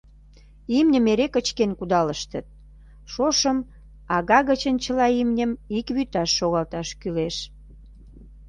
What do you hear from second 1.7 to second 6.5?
кудалыштыт, шошым ага гычын чыла имньым ик вӱташ